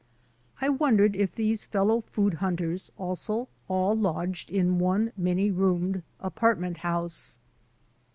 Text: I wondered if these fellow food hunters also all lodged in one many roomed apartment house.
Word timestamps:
I 0.59 0.69
wondered 0.69 1.15
if 1.15 1.35
these 1.35 1.63
fellow 1.63 2.01
food 2.01 2.33
hunters 2.41 2.91
also 2.97 3.49
all 3.67 3.95
lodged 3.95 4.49
in 4.49 4.79
one 4.79 5.11
many 5.15 5.51
roomed 5.51 6.01
apartment 6.19 6.77
house. 6.77 7.37